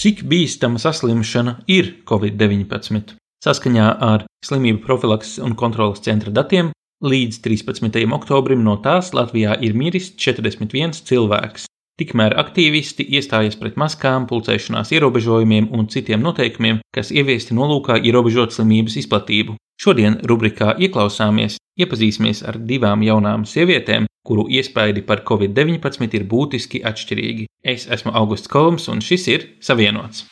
[0.00, 3.18] Cik bīstama saslimšana ir Covid-19?
[3.44, 6.70] Saskaņā ar Slimību profilakses un kontrolas centra datiem
[7.04, 7.98] līdz 13.
[8.16, 11.68] oktobrim no tās Latvijā ir miris 41 cilvēks.
[12.00, 18.96] Tikmēr aktīvisti iestājas pret maskām, pulcēšanās ierobežojumiem un citiem noteikumiem, kas ieviesti nolūkā ierobežot slimības
[19.02, 19.58] izplatību.
[19.80, 27.46] Šodien rubrikā Ieklausāmies iepazīsimies ar divām jaunām sievietēm, kuru iespaidi par covid-19 ir būtiski atšķirīgi.
[27.60, 30.24] Es esmu Augusts Kolums, un šis ir Savienots.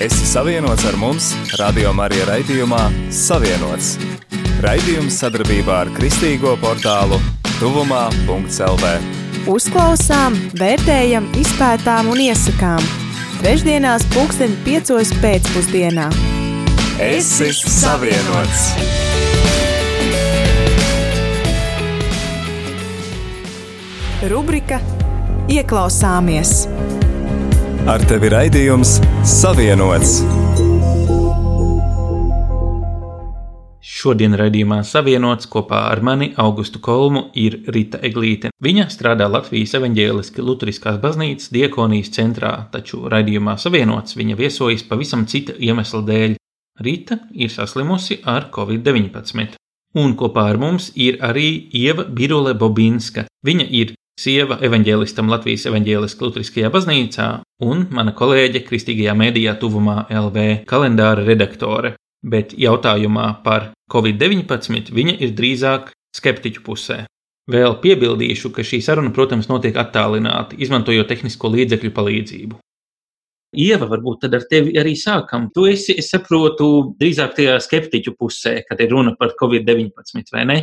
[0.00, 3.96] Esi savienots ar mums, Radio Marija raidījumā Savienots.
[4.66, 7.20] Raidījums sadarbībā ar Kristīgo portālu
[7.60, 8.88] Tuvumā.CLV.
[9.46, 12.82] Uzklausām, vērtējam, izpētām un iesakām.
[13.38, 16.08] Trešdienās, pulksten piecos pēcpusdienā.
[16.98, 18.64] Esi savienots!
[24.32, 24.80] Rubrika
[25.46, 26.64] Ieklausāmies!
[27.86, 30.45] Ar tevi raidījums Savienots!
[33.96, 38.50] Šodien raidījumā savienots kopā ar mani Augustu Kolmu ir Rita Eglīte.
[38.60, 45.56] Viņa strādā Latvijas evaņģēliski Lutriskās baznīcas diekonijas centrā, taču raidījumā savienots viņa viesojas pavisam cita
[45.56, 46.36] iemesla dēļ.
[46.84, 49.56] Rita ir saslimusi ar covid-19.
[49.96, 53.24] Un kopā ar mums ir arī Ieva Birule Bobinska.
[53.48, 60.66] Viņa ir sieva evaņģēlistam Latvijas evaņģēliskajā Lutriskajā baznīcā un mana kolēģe Kristīgajā mēdījā tuvumā LV
[60.68, 61.96] kalendāra redaktore.
[62.26, 67.04] Bet jautājumā par covid-19 viņa ir drīzāk skeptiķu pusē.
[67.46, 72.58] Vēl piebildīšu, ka šī saruna, protams, notiek attālināti, izmantojot tehnisko līdzekļu palīdzību.
[73.56, 75.46] Ieva, varbūt tad ar tevi arī sākam.
[75.54, 80.58] Tu esi, es saprotu, drīzāk tajā skeptiķu pusē, kad ir runa par Covid-19, vai ne?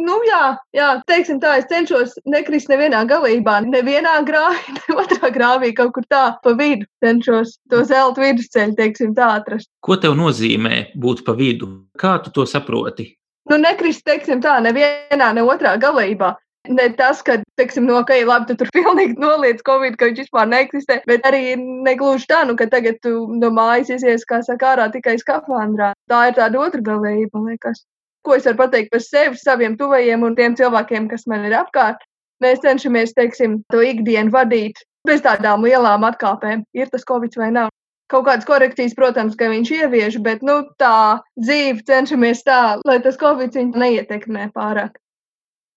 [0.00, 5.72] Nu, jā, jā, teiksim tā, es cenšos nekrist nevienā galībā, nevienā grāvī, ne otrā grāvī,
[5.76, 6.88] kaut kur tā pa vidu.
[7.04, 9.68] Cenšos to zelta vidusceļu, teiksim tā, atrast.
[9.84, 11.68] Ko tev nozīmē būt pa vidu?
[12.00, 13.12] Kā tu to saproti?
[13.50, 16.36] Nu, nekrist, teiksim tā, nevienā, ne otrā galībā.
[16.70, 20.24] Ne tas, ka, teiksim, no ka ir labi, tu tur pilnīgi noliec Covid, ka viņš
[20.24, 24.76] vispār neeksistē, bet arī negluži tā, nu, ka tagad tu no mājas izies, kā saka,
[24.76, 25.92] ārā tikai skafandrā.
[26.08, 27.82] Tā ir tāda otra man liekas.
[28.22, 32.02] Ko es varu pateikt par sevi, saviem tuvajiem un tiem cilvēkiem, kas man ir apkārt?
[32.42, 36.64] Mēs cenšamies, teiksim, to ikdienu vadīt bez tādām lielām atkāpēm.
[36.78, 37.70] Ir tas Covid vai nav?
[38.12, 43.16] Kaut kādas korekcijas, protams, ka viņš ievieš, bet nu, tā dzīve cenšamies tā, lai tas
[43.18, 44.98] Covid viņu neietekmē pārāk.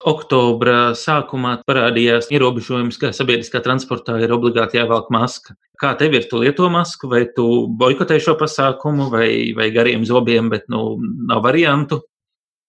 [0.06, 5.56] Oktobra sākumā parādījās ierobežojums, ka sabiedriskā transportā ir obligāti jāvelk maska.
[5.79, 7.45] Kā tev ir, tu lieto masku, vai tu
[7.79, 10.97] boikotē šo pasākumu, vai, vai gariem zobiem, bet nu,
[11.31, 12.03] nav variantu?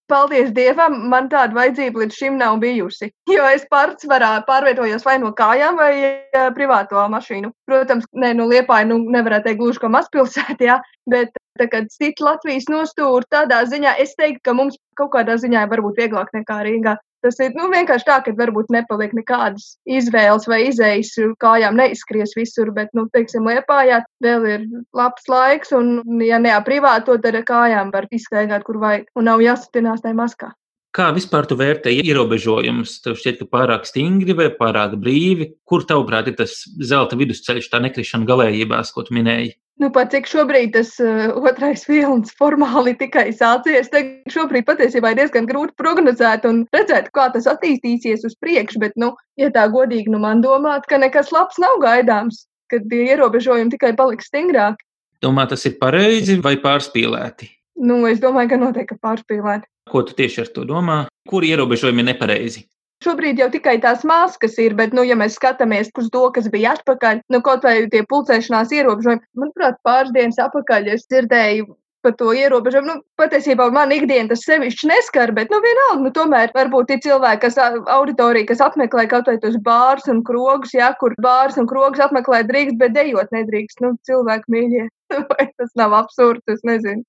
[0.07, 3.09] Paldies Dievam, man tāda vajadzība līdz šim nav bijusi.
[3.27, 7.51] Jo es pats varā, pārvietojos vai no kājām, vai uh, privāto mašīnu.
[7.67, 10.79] Protams, ne, nu, Liepāja nu, nevarētu teikt gluži kā mazpilsētā,
[11.11, 15.67] bet tā kā cita Latvijas nostūra tādā ziņā, es teiktu, ka mums kaut kādā ziņā
[15.73, 16.95] varbūt vieglāk nekā Rīgā.
[17.27, 21.09] Tas ir nu, vienkārši tā, ka varbūt nepaliek nekādas izvēles vai izējas,
[21.43, 24.63] kājām neizskries visur, bet, nu, teiksim, liepājā vēl ir
[24.95, 29.43] labs laiks, un, ja ne privāto, tad ar kājām var izstaigāt, kur vajag, un nav
[29.43, 30.53] jāsatinās tajā maskā.
[30.97, 32.95] Kā vispār tu vērtē ierobežojumus?
[33.03, 35.51] Tev šķiet, ka pārāk stingri vai pārāk brīvi?
[35.69, 36.55] Kur tavuprāt ir tas
[36.89, 39.53] zelta vidusceļš, tā nekrišana galējībās, ko tu minēji?
[39.77, 45.21] Nu, pat cik šobrīd tas uh, otrais vilnis formāli tikai sācies, tad šobrīd patiesībā ir
[45.21, 48.81] diezgan grūti prognozēt un redzēt, kā tas attīstīsies uz priekšu.
[48.81, 53.05] Bet, nu, ja tā godīgi, nu, man domāt, ka nekas labs nav gaidāms, kad tie
[53.11, 54.81] ierobežojumi tikai paliks stingrāki.
[55.21, 57.53] Domā, tas ir pareizi vai pārspīlēti?
[57.85, 59.69] Nu, es domāju, ka noteikti pārspīlēti.
[59.91, 60.97] Ko tu tieši ar to domā?
[61.29, 62.65] Kur ierobežojumi ir nepareizi?
[63.05, 66.73] Šobrīd jau tikai tās maskas ir, bet, nu, ja mēs skatāmies uz to, kas bija
[66.77, 71.67] atpakaļ, nu, kaut vai tie pulcēšanās ierobežojumi, manuprāt, pāris dienas atpakaļ es dzirdēju
[72.07, 72.87] par to ierobežojumu.
[72.89, 77.43] Nu, patiesībā man ikdiena tas sevišķi neskar, bet, nu, vienalga, nu, tomēr varbūt ir cilvēki,
[77.45, 77.59] kas
[77.97, 82.43] auditorija, kas apmeklē kaut vai tos bārus un krogus, jā, kur bārus un krogus apmeklē
[82.49, 84.87] drīkst, bet dejot nedrīkst, nu, cilvēku mīļie.
[85.31, 87.05] Vai tas nav absurds, es nezinu.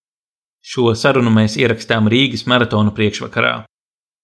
[0.69, 3.53] Šo sarunu mēs ierakstām Rīgas maratona priekšvakarā.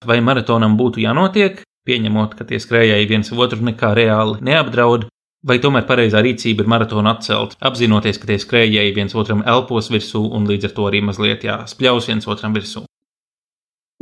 [0.05, 5.07] Vai maratonam būtu jānotiek, pieņemot, ka tie skrējēji viens otru nekā reāli neapdraud,
[5.49, 10.21] vai tomēr pareizā rīcība ir maratonu atcelt, apzinoties, ka tie skrējēji viens otram elpos virsū
[10.37, 12.85] un līdz ar to arī mazliet jāspļaus viens otram virsū.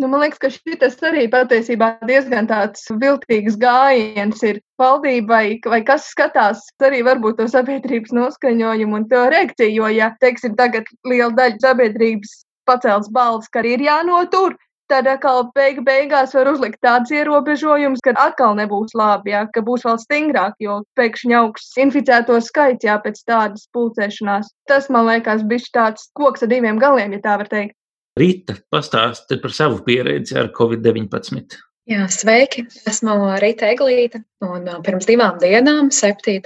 [0.02, 6.08] Nu, man liekas, ka šis arī patiesībā diezgan tāds viltīgs gājiens ir valdībai, vai kas
[6.10, 9.76] skatās arī varbūt to sabiedrības noskaņojumu un to reakciju.
[9.76, 12.32] Jo, ja, teiksim, tagad liela daļa sabiedrības
[12.66, 14.56] pacēls balss, ka arī ir jānotur,
[14.90, 19.86] tad atkal beigu beigās var uzlikt tāds ierobežojums, ka atkal nebūs labi, jā, ka būs
[19.86, 24.50] vēl stingrāk, jo pēkšņi augs inficēto skaits, jā, pēc tādas pulcēšanās.
[24.66, 27.78] Tas, man liekas, bija tāds koks ar diviem galiem, ja tā var teikt.
[28.20, 31.54] Rīta, pastāsti par savu pieredzi ar Covid-19.
[31.88, 32.66] Jā, sveiki!
[32.86, 36.36] Esmu Rīta Eglīte, un pirms divām dienām, 7.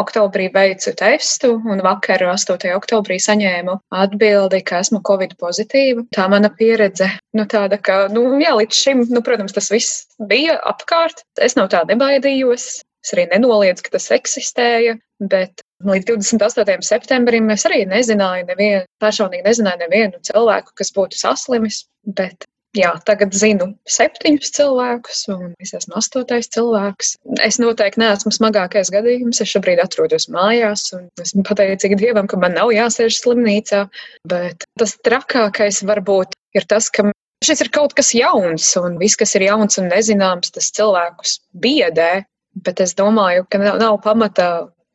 [0.00, 2.72] oktobrī, veicu testu, un vakar, 8.
[2.78, 6.06] oktobrī, saņēmu atbildi, ka esmu covid pozitīva.
[6.16, 10.02] Tā mana pieredze, nu, tāda, ka, nu, jā, līdz šim, nu, protams, tas viss
[10.32, 11.26] bija apkārt.
[11.36, 12.70] Es no tā nebaidījos.
[13.06, 14.96] Es arī nenoliedzu, ka tas eksistēja,
[15.30, 16.82] bet līdz 28.
[16.82, 21.84] septembrim es arī nezināju, nevienu, personīgi nezināju nevienu cilvēku, kas būtu saslimis,
[22.18, 27.14] bet Jā, tagad zinu septiņus cilvēkus, un es esmu astotais cilvēks.
[27.46, 29.40] Es noteikti neesmu smagākais gadījums.
[29.40, 33.86] Es šobrīd atrodos mājās, un esmu pateicīga Dievam, ka man nav jāsēž slimnīcā.
[34.28, 37.08] Bet tas trakākais varbūt ir tas, ka
[37.46, 42.26] šis ir kaut kas jauns, un viss, kas ir jauns un nezināms, tas cilvēkus biedē.
[42.64, 44.46] Bet es domāju, ka nav, nav pamata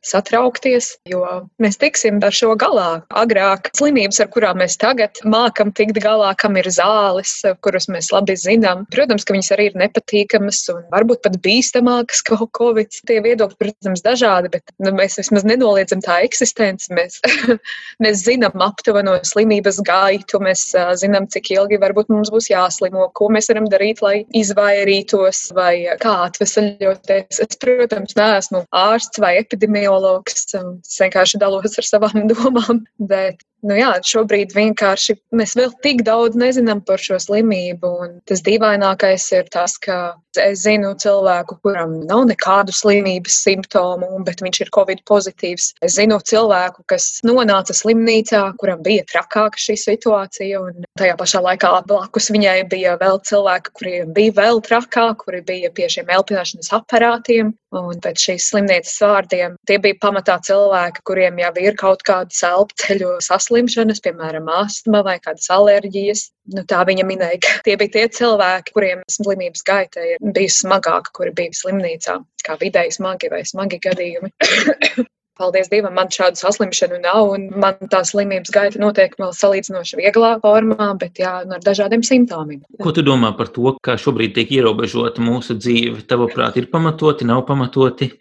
[0.06, 1.22] satraukties, jo
[1.62, 3.02] mēs tiksim ar šo galā.
[3.14, 7.34] Agrāk slimības, ar kurām mēs tagad mākam tikt galā, kam ir zāles,
[7.64, 12.40] kuras mēs labi zinām, protams, ka viņas arī ir nepatīkamas un varbūt pat bīstamākas kā
[12.58, 12.90] Covid.
[13.08, 16.90] Tie viedokļi, protams, dažādi, bet nu, mēs vismaz nenoliedzam tā eksistenci.
[16.96, 17.20] Mēs,
[18.02, 20.66] mēs zinām aptuveno slimības gaitu, mēs
[21.00, 26.16] zinām, cik ilgi varbūt mums būs jāslimo, ko mēs varam darīt, lai izvairītos vai kā
[26.26, 27.40] atvesaļoties.
[27.42, 30.46] Es, protams, neesmu ārsts vai epidemiologs psihologs.
[30.54, 32.84] Es vienkārši dalos ar savām domām.
[32.98, 37.92] Bet, nu jā, šobrīd vienkārši mēs vēl tik daudz nezinām par šo slimību.
[38.04, 39.98] Un tas dīvainākais ir tas, ka
[40.40, 45.72] es zinu cilvēku, kuram nav nekādu slimības simptomu, bet viņš ir covid pozitīvs.
[45.84, 50.62] Es zinu cilvēku, kas nonāca slimnīcā, kuram bija trakāka šī situācija.
[50.62, 55.72] Un tajā pašā laikā blakus viņai bija vēl cilvēki, kuriem bija vēl trakāk, kuri bija
[55.74, 57.52] pie šiem elpināšanas aparātiem.
[57.72, 63.14] Un pēc šīs slimnīcas vārdiem tie bija pamatā cilvēki, kuriem jau ir kaut kādas elpceļu
[63.52, 66.30] saslimšanas, piemēram, astma vai kādas alerģijas.
[66.56, 71.12] Nu, tā viņa minēja, ka tie bija tie cilvēki, kuriem slimības gaita ir bijusi smagāka,
[71.12, 74.32] kuri bija slimnīcā, kā vidēji smagi vai smagi gadījumi.
[75.38, 80.34] Paldies Dievam, man šādu saslimšanu nav, un man tā slimības gaita notiek vēl salīdzinoši vieglā
[80.42, 82.60] formā, bet jā, ar dažādiem simptomiem.
[82.82, 86.04] Ko tu domā par to, kā šobrīd tiek ierobežota mūsu dzīve?
[86.08, 88.12] Tavuprāt, ir pamatoti, nav pamatoti?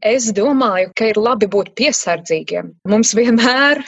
[0.00, 2.70] Es domāju, ka ir labi būt piesardzīgiem.
[2.88, 3.82] Mums vienmēr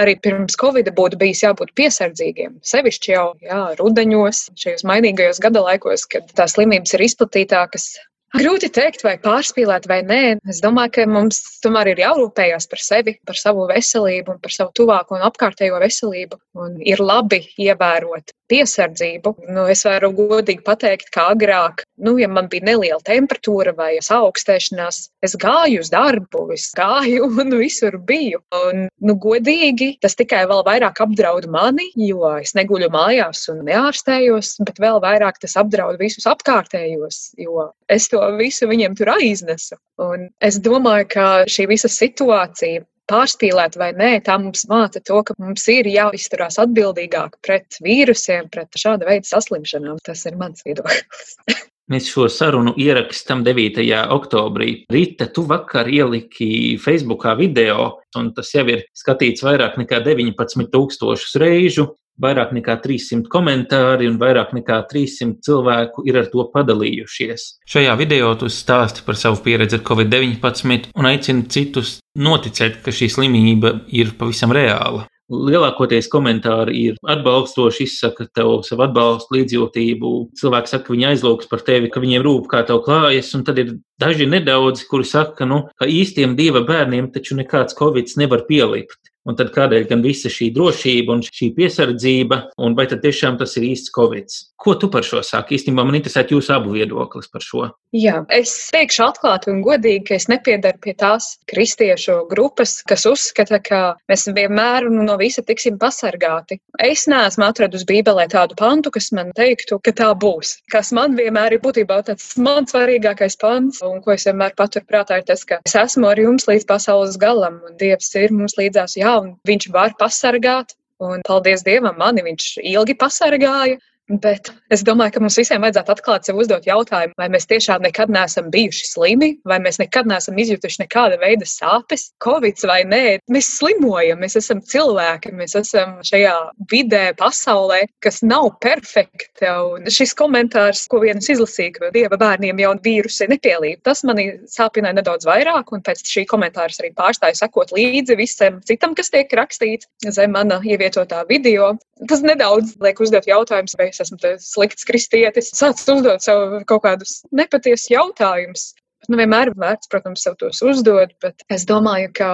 [0.00, 2.56] arī pirms Covid būtu bijis jābūt piesardzīgiem.
[2.64, 7.90] Sevišķi jau jā, rudeņos, šajos mainīgajos gada laikos, kad tās slimības ir izplatītākas,
[8.32, 10.20] Grūti teikt, vai pārspīlēt, vai nē.
[10.48, 15.18] Es domāju, ka mums tomēr ir jārūpējas par sevi, par savu veselību par savu tuvāko
[15.18, 16.40] un apkārtējo veselību.
[16.62, 19.34] Un ir labi ievērot piesardzību.
[19.52, 24.98] Nu, es varu godīgi pateikt, ka agrāk, nu, ja man bija neliela temperatūra vai augstēšanās,
[25.24, 28.42] es gāju uz darbu, es gāju un visur biju.
[28.62, 34.56] Un, nu, godīgi tas tikai vēl vairāk apdraud mani, jo es neguļu mājās un neārstējos,
[34.66, 39.78] bet vēl vairāk tas apdraud visus apkārtējos, jo es to visu viņiem tur aiznesu.
[40.02, 45.36] Un es domāju, ka šī visa situācija pārspīlēt vai nē, tā mums māca to, ka
[45.42, 50.00] mums ir jāizturās atbildīgāk pret vīrusiem, pret šāda veida saslimšanām.
[50.06, 51.36] Tas ir mans viedoklis.
[51.92, 53.82] Mēs šo sarunu ierakstām 9.
[54.14, 54.84] oktobrī.
[54.92, 61.90] Rīta, tu vakar ieliki Facebookā video, un tas jau ir skatīts vairāk nekā 19,000 reižu.
[62.22, 67.46] Vairāk nekā 300 komentāri un vairāk nekā 300 cilvēku ir ar to padalījušies.
[67.68, 73.10] Šajā video tu stāsti par savu pieredzi ar covid-19 un aicini citus noticēt, ka šī
[73.16, 75.08] slimība ir pavisam reāla.
[75.32, 80.12] Lielākoties komentāri ir atbalstoši, izsaka tev savu atbalstu, līdzjūtību.
[80.40, 83.60] Cilvēki saka, ka viņi aizlūgs par tevi, ka viņiem rūp, kā tev klājas, un tad
[83.62, 89.11] ir daži nedaudzi, kuri saka, nu, ka īstiem dieva bērniem taču nekāds covid nevar pielikt.
[89.28, 93.54] Un tad kādēļ gan visa šī drošība un šī piesardzība, un vai tad tiešām tas
[93.58, 94.34] ir īsts covid?
[94.62, 95.56] Ko tu par šo saki?
[95.58, 97.68] Īstenībā man interesē jūsu abu viedoklis par šo.
[97.94, 103.58] Jā, es teikšu atklāti un godīgi, ka es nepiedaru pie tās kristiešu grupas, kas uzskata,
[103.62, 106.58] ka mēs vienmēr no visa tiksim pasargāti.
[106.82, 110.56] Es neesmu atradusi Bībelē tādu pantu, kas man teiktu, ka tā būs.
[110.72, 115.28] Kas man vienmēr ir būtībā tāds mans svarīgākais pants, un ko es vienmēr paturprātā, ir
[115.28, 119.11] tas, ka es esmu ar jums līdz pasaules galam, un Dievs ir mums līdzās, jā,
[119.20, 123.78] un Viņš var pasargāt, un paldies Dievam, mani viņš ilgi pasargāja.
[124.20, 128.10] Bet es domāju, ka mums visiem vajadzētu atklāt sev uzdot jautājumu, vai mēs tiešām nekad
[128.12, 133.02] neesam bijuši slimi, vai mēs nekad neesam izjutuši nekāda veida sāpes, covid vai nē.
[133.32, 136.34] Mēs slimojam, mēs esam cilvēki, mēs esam šajā
[136.72, 139.54] vidē, pasaulē, kas nav perfekta.
[139.72, 144.98] Un šis komentārs, ko viens izlasīja, ka dieva bērniem jau vīrusi nepielīp, tas mani sāpināja
[145.00, 149.88] nedaudz vairāk, un pēc šī komentāra arī pārstāju sekot līdzi visam citam, kas tiek rakstīts
[150.12, 151.72] zem mana ievietotā video.
[152.10, 155.52] Tas nedaudz liek uzdot jautājumus, vai es esmu slikts kristietis.
[155.56, 158.72] Sāc uzdot sev kaut kādus nepatiesus jautājumus.
[159.10, 162.28] Nu, vienmēr ir vērts, protams, sev tos uzdot, bet es domāju, ka,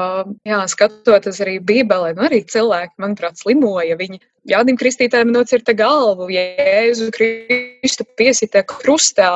[0.44, 3.96] jā, skatoties arī Bībelē, nu, arī cilvēki, manuprāt, slimoja.
[3.96, 9.28] Viņi Jānim Kristītājam nocirta galvu, Jēzu Kristu piesita krustā,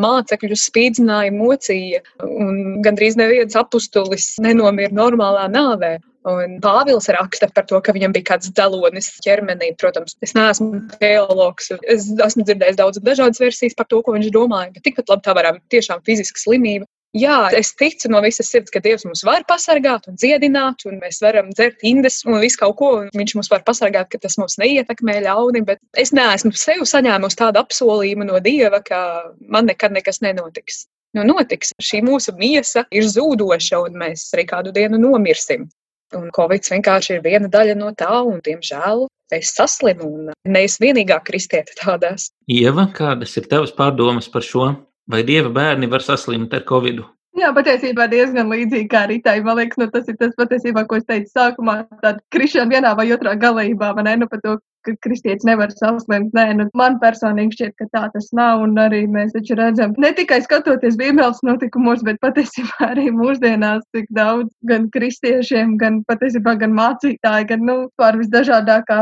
[0.00, 5.98] mācekļus spīdzināja, mocīja, un gandrīz neviens apustulis nenomira normālā nāvē.
[6.28, 9.70] Un Pāvils raksta par to, ka viņam bija kāds dzelonis ķermenī.
[9.80, 11.70] Protams, es neesmu teologs.
[11.88, 15.36] Es esmu dzirdējis daudz dažādas versijas par to, ko viņš domāja, bet tikpat labi tā
[15.38, 16.84] varētu būt tiešām fiziska slimība.
[17.16, 21.18] Jā, es ticu no visas sirds, ka Dievs mūs var pasargāt un dziedināt, un mēs
[21.24, 25.16] varam dzert indes un visu kaut ko, Viņš mūs var pasargāt, ka tas mūs neietekmē
[25.24, 29.00] ļauni, bet es neesmu sev saņēmusi tādu apsolījumu no Dieva, ka
[29.42, 30.84] man nekad nekas nenotiks.
[31.18, 31.72] Nu, notiks.
[31.82, 35.66] Šī mūsu miesa ir zūdoša, un mēs arī kādu dienu nomirsim.
[36.14, 40.78] Un Covid vienkārši ir viena daļa no tā, un, diemžēl, es saslimu, un ne es
[40.82, 42.30] vienīgā kristiete tādās.
[42.50, 44.70] Ieva, kādas ir tavas pārdomas par šo?
[45.10, 47.00] Vai dieva bērni var saslimt ar covid?
[47.38, 49.38] Jā, patiesībā diezgan līdzīgi kā Rītai.
[49.46, 51.76] Man liekas, nu, tas ir tas patiesībā, ko es teicu sākumā.
[52.02, 54.16] Tāda krišana vienā vai otrā galībā, vai ne?
[54.22, 56.32] Nu, par to, ka kristietis nevar saslimt.
[56.36, 58.64] Nē, nu, man personīgi šķiet, ka tā tas nav.
[58.64, 64.10] Un arī mēs taču redzam, ne tikai skatoties Bībeles notikumos, bet patiesībā arī mūsdienās tik
[64.16, 69.00] daudz gan kristiešiem, gan patiesībā gan mācītāji, gan, nu, pār visdažādākā,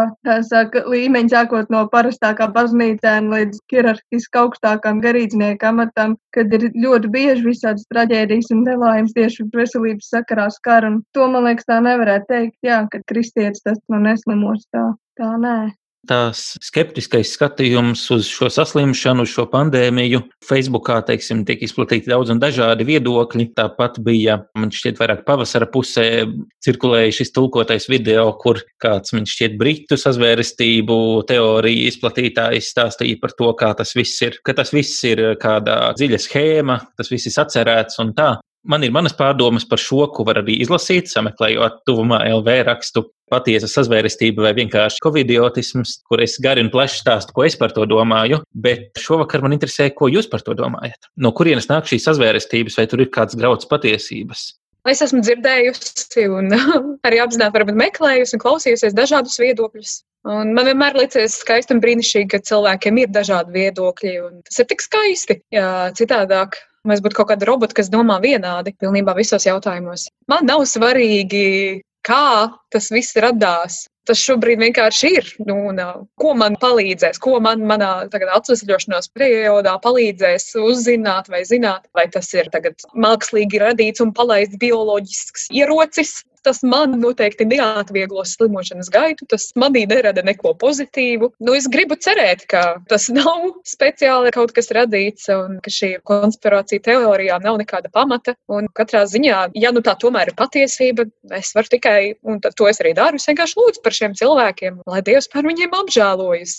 [0.49, 7.47] saka, līmeņa sākot no parastākā baznīcēm līdz hierarhiski augstākam garīdznieku amatam, kad ir ļoti bieži
[7.47, 10.87] visādas traģēdijas un nelaimes tieši veselības sakarā skar.
[10.89, 14.89] Un to, man liekas, tā nevarētu teikt, jā, ka kristietis tas nu neslimos tā.
[15.19, 15.59] Tā nē.
[16.09, 20.23] Tās skeptiskais skatījums uz šo saslimšanu, uz šo pandēmiju.
[20.47, 23.49] Facebookā, teiksim, tiek izplatīti daudz un dažādi viedokļi.
[23.59, 26.07] Tāpat bija, man šķiet, vairāk pavasara pusē
[26.65, 30.99] cirkulēja šis tulkotais video, kur kāds, man šķiet, britu sazvērestību
[31.29, 36.23] teoriju izplatītājs stāstīja par to, kā tas viss ir, ka tas viss ir kādā dziļa
[36.25, 38.37] schēma, tas viss ir sacerēts un tā.
[38.69, 43.69] Man ir manas pārdomas par šo, ko var arī izlasīt, sameklējot tuvumā LV rakstu patiesa
[43.71, 48.43] sazvērestība vai vienkārši covidiotisms, kur es gari un plaši stāstu, ko es par to domāju.
[48.53, 51.11] Bet šovakar man interesē, ko jūs par to domājat.
[51.17, 54.51] No kurienes nāk šīs sazvērestības, vai tur ir kāds grauds patiesības?
[54.89, 56.53] Es esmu dzirdējusi un
[57.09, 59.99] arī apzināti meklējusi un klausījusies dažādus viedokļus.
[60.29, 64.17] Un man vienmēr liekas skaisti un brīnišķīgi, ka cilvēkiem ir dažādi viedokļi.
[64.49, 65.39] Tas ir tik skaisti.
[65.55, 66.59] Jā, citādāk
[66.89, 70.09] Mēs būtu kaut kādi roboti, kas domā vienādi pilnībā visos jautājumos.
[70.31, 73.87] Man nav svarīgi, kā tas viss radās.
[74.09, 75.27] Tas šobrīd vienkārši ir.
[75.45, 75.81] Nu, un,
[76.17, 82.49] ko man palīdzēs, ko man manā atvesļošanās periodā palīdzēs uzzināt vai zināt, vai tas ir
[82.97, 90.23] mākslīgi radīts un palaists bioloģisks ierocis, Tas man noteikti neatvieglos slimošanas gaitu, tas manī nerada
[90.27, 91.33] neko pozitīvu.
[91.45, 96.85] Nu, es gribu cerēt, ka tas nav speciāli kaut kas radīts un ka šī konspirācija
[96.89, 98.37] teorijā nav nekāda pamata.
[98.53, 102.83] Un katrā ziņā, ja nu tā tomēr ir patiesība, es varu tikai, un to es
[102.83, 106.57] arī daru, es vienkārši lūdzu par šiem cilvēkiem, lai Dievs par viņiem apžēlojas.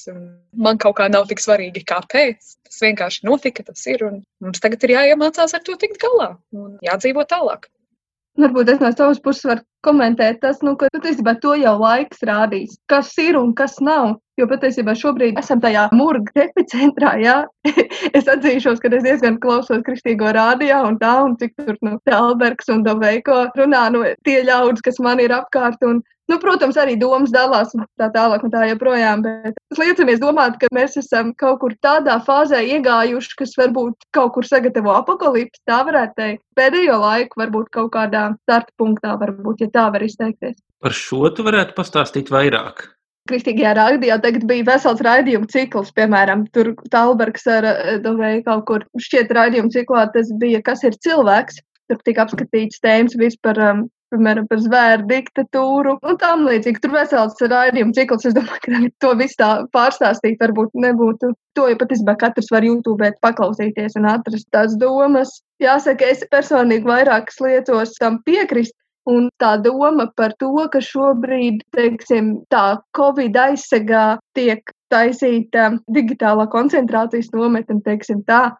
[0.59, 2.55] Man kaut kā nav tik svarīgi, kāpēc.
[2.69, 4.03] Tas vienkārši notika, tas ir,
[4.43, 7.69] mums tagad ir jāiemācās ar to tikt galā un jādzīvot tālāk.
[8.37, 12.77] Varbūt es no savas puses varu komentēt tas, nu, ka patiesībā to jau laiks rādīs,
[12.91, 14.17] kas ir un kas nav.
[14.39, 17.15] Jo patiesībā šobrīd esam tajā murga epicentrā.
[17.19, 17.39] Jā.
[18.17, 22.71] es atzīšos, ka es diezgan klausos kristīgo rādījā un tā, un cik tur nu, Telbergs
[22.71, 25.83] un Doveiko runā nu, tie ļaudis, kas man ir apkārt.
[25.83, 30.59] Un, Nu, protams, arī domas dalās tā tālāk un tā joprojām, bet es liecamies domāt,
[30.61, 35.79] ka mēs esam kaut kur tādā fāzē iegājuši, kas varbūt kaut kur sagatavo apakalipsi, tā
[35.87, 36.43] varētu teikt.
[36.59, 40.57] Pēdējo laiku varbūt kaut kādā starta punktā, varbūt, ja tā var izteikties.
[40.83, 42.87] Par šo tu varētu pastāstīt vairāk.
[43.29, 48.85] Kristīgajā rādījā tagad bija vesels raidījumu cikls, piemēram, tur Talbergs ar eh, Dovēju kaut kur
[49.05, 51.61] šķiet raidījumu ciklā, tas bija, kas ir cilvēks.
[51.89, 56.81] Tur tika apskatīts tēmas vispār um, piemēram, par zvēru diktatūru un tam līdzīgi.
[56.83, 61.31] Tur vesels raidījuma cikls, es domāju, ka to visu tā pārstāstīt varbūt nebūtu.
[61.57, 65.39] To jau patiesībā katrs var YouTube paklausīties un atrast tās domas.
[65.63, 68.75] Jāsaka, es personīgi vairākas lietos tam piekrist.
[69.09, 76.45] Un tā doma par to, ka šobrīd, teiksim, tā Covid aizsegā tiek taisīt um, digitālā
[76.51, 78.51] koncentrācijas nometni, teiksim tā.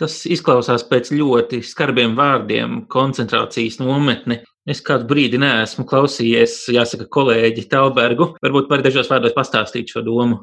[0.00, 4.40] Tas izklausās pēc ļoti skarbiem vārdiem- koncentrācijas nometne.
[4.66, 8.34] Es kādu brīdi neesmu klausījies, jāsaka, kolēģi Talbergu.
[8.44, 10.40] Varbūt par dažos vārdos pastāstīt šo domu.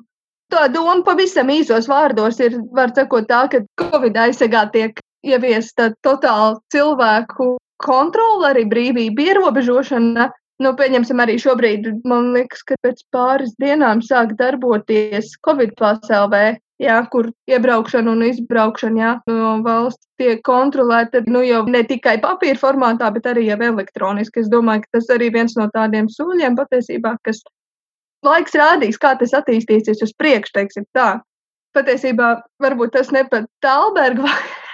[0.53, 6.59] Tā doma pavisam īsos vārdos ir, var sakot tā, ka Covid aizsegā tiek ieviesta totāla
[6.71, 10.29] cilvēku kontrole, arī brīvība ierobežošana.
[10.63, 16.98] Nu, pieņemsim, arī šobrīd, man liekas, ka pēc pāris dienām sāk darboties Covid PSLV, jā,
[17.13, 23.12] kur iebraukšana un izbraukšana jā, no valsts tiek kontrolēta nu, jau ne tikai papīra formātā,
[23.13, 24.41] bet arī jau elektroniski.
[24.41, 27.43] Es domāju, ka tas arī viens no tādiem soļiem patiesībā, kas
[28.25, 31.19] laiks rādīs, kā tas attīstīsies uz priekšu, teiksim tā.
[31.77, 34.25] Patiesībā varbūt tas ne pat Talberga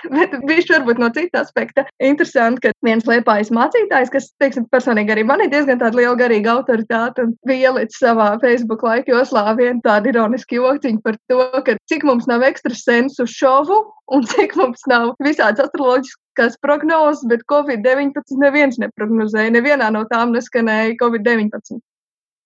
[0.16, 5.26] Bet viņš varbūt no cita aspekta interesanti, ka viens liepājas mācītājs, kas, teiksim, personīgi arī
[5.28, 9.80] man ir diezgan tāda liela garīga autoritāte, un bija ielicis savā Facebook laika joslā vienu
[9.86, 13.80] tādu ironisku jociņu par to, ka cik mums nav ekstrasensu šovu
[14.14, 19.56] un cik mums nav visādas astroloģiskas prognozes, bet Covid-19 neviens neprognozēja.
[19.56, 21.80] Nevienā no tām neskanēja Covid-19.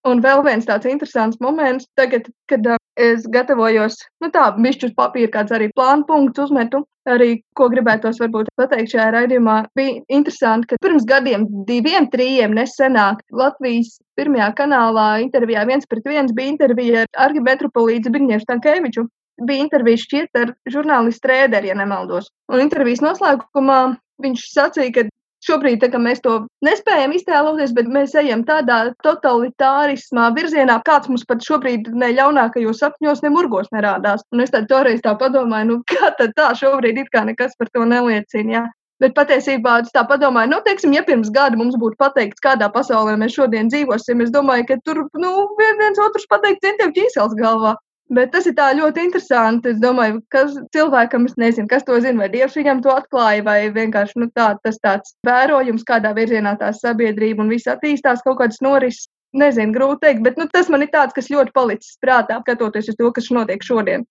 [0.07, 4.93] Un vēl viens tāds interesants moments, tagad, kad uh, es gatavojos, nu tā, bišķi uz
[4.95, 10.69] papīra kāds arī plānu punkts uzmetu, arī ko gribētos varbūt pateikt šajā raidījumā, bija interesanti,
[10.71, 17.03] ka pirms gadiem, diviem, trījiem nesenāk Latvijas pirmajā kanālā intervijā viens pret viens bija intervija
[17.03, 19.07] ar arhibetropolīdzi Birņiešu Tankēviču.
[19.47, 22.31] Bija intervija šķiet ar žurnālistu Rēderi, ja nemaldos.
[22.49, 23.81] Un intervijas noslēgumā
[24.23, 25.03] viņš sacīja, ka
[25.47, 26.33] Šobrīd tā, mēs to
[26.65, 33.23] nespējam iztēloties, bet mēs ejam tādā totalitārismā virzienā, kāds mums pat šobrīd ne ļaunākajos sapņos,
[33.23, 34.25] ne murgos nerādās.
[34.35, 37.71] Un es tad toreiz tā padomāju, nu kā tad tā šobrīd it kā nekas par
[37.71, 38.57] to neliecina.
[38.57, 38.65] Jā.
[38.99, 43.13] Bet patiesībā es tā padomāju, nu, teiksim, ja pirms gada mums būtu pateikts, kādā pasaulē
[43.21, 47.75] mēs šodien dzīvosim, es domāju, ka tur, nu, viens otrs pateikt centiem ķīsels galvā.
[48.07, 49.73] Bet tas ir ļoti interesanti.
[49.73, 53.57] Es domāju, kas cilvēkam, es nezinu, kas to zina, vai Dievs viņam to atklāja, vai
[53.75, 58.63] vienkārši nu, tā, tas tāds vērojums, kādā virzienā tā sabiedrība un viss attīstās, kaut kādas
[58.63, 59.09] norises.
[59.37, 62.95] Nezinu, grūti teikt, bet nu, tas man ir tāds, kas ļoti palicis prātā, skatoties uz
[62.95, 64.07] to, kas notiek šodien.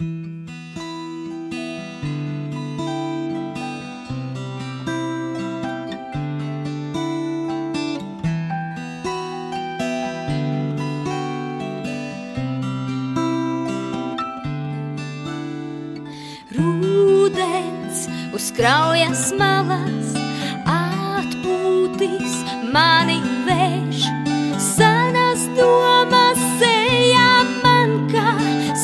[0.00, 0.59] uz
[18.60, 20.10] kraujas malas,
[20.68, 22.42] atpūtis
[22.74, 24.02] mani vērš.
[24.60, 27.30] Senas domas sejā
[27.62, 28.34] man kā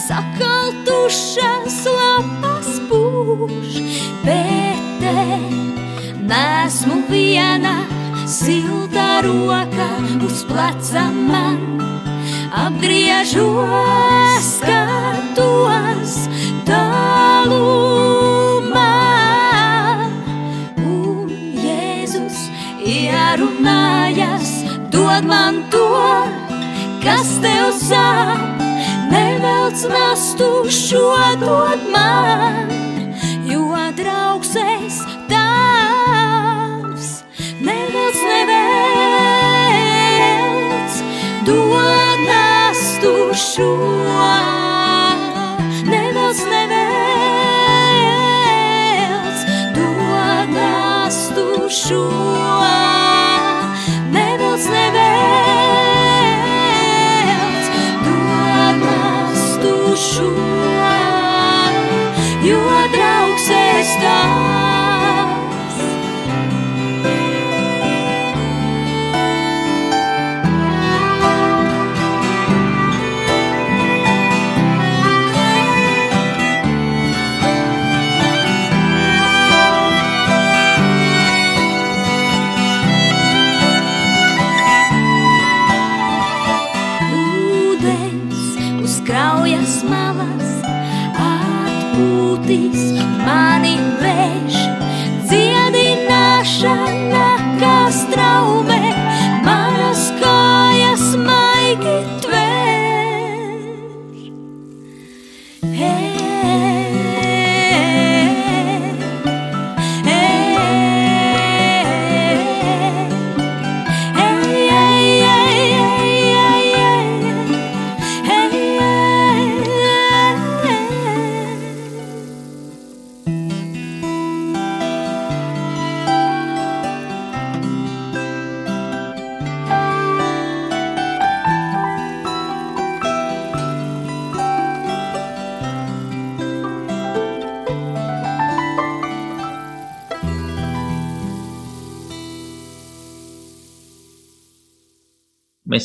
[0.07, 3.77] sakaltušas lapas pūš,
[4.25, 5.27] bet te
[6.31, 7.77] nesmu viena,
[8.25, 9.91] silta roka
[10.25, 11.61] uz pleca man.
[12.65, 16.17] Apgriežos, skatos
[16.65, 17.96] tālu.
[23.67, 24.51] Ierunājas,
[24.91, 25.87] dod man to,
[27.03, 28.63] kas tev sāp,
[29.11, 32.76] nevelc nastu šo dod man,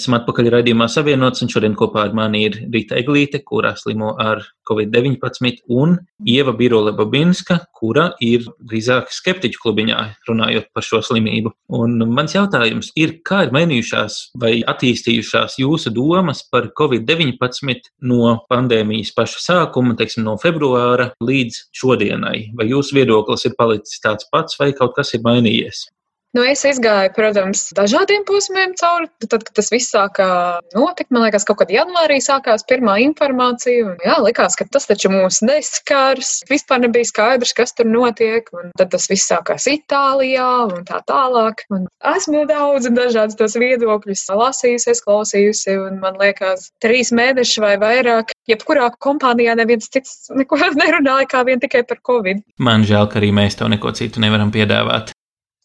[0.02, 4.42] esam atpakaļ raidījumā savienots, un šodien kopā ar mani ir Rīta Eglīte, kurā slimo ar
[4.70, 5.96] Covid-19, un
[6.28, 11.54] Ieva Birole Babinska, kura ir drīzāk skeptiķu klubiņā runājot par šo slimību.
[11.78, 19.14] Un mans jautājums ir, kā ir mainījušās vai attīstījušās jūsu domas par Covid-19 no pandēmijas
[19.18, 22.52] paša sākuma, teiksim, no februāra līdz šodienai?
[22.58, 25.90] Vai jūsu viedoklis ir palicis tāds pats vai kaut kas ir mainījies?
[26.32, 29.10] Nu, es izgāju, protams, dažādiem posmiem cauri.
[29.26, 30.28] Tad, kad tas viss sākā
[30.72, 33.90] notikt, man liekas, kaut kad janvārī sākās pirmā informācija.
[33.90, 36.38] Un, jā, likās, ka tas taču mūs neskars.
[36.48, 38.48] Vispār nebija skaidrs, kas tur notiek.
[38.56, 41.66] Un tad tas viss sākās Itālijā un tā tālāk.
[41.76, 45.78] Un esmu daudz dažādas tos viedokļus lasījusi, klausījusi.
[46.00, 48.32] Man liekas, trīs mēneši vai vairāk.
[48.48, 52.40] Jebkurā kompānijā neviens cits neko nerunāja kā vien tikai par covid.
[52.56, 55.12] Man žēl, ka arī mēs tev neko citu nevaram piedāvāt.